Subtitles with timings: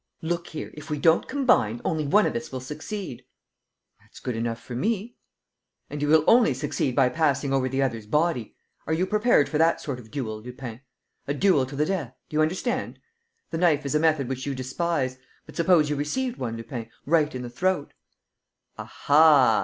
[0.23, 0.71] "Look here!
[0.73, 3.23] If we don't combine, only one of us will succeed."
[3.99, 5.15] "That's good enough for me."
[5.91, 8.55] "And he will only succeed by passing over the other's body.
[8.87, 10.81] Are you prepared for that sort of duel, Lupin?
[11.27, 12.97] A duel to the death, do you understand?...
[13.51, 17.35] The knife is a method which you despise; but suppose you received one, Lupin, right
[17.35, 17.93] in the throat?"
[18.79, 19.59] "Aha!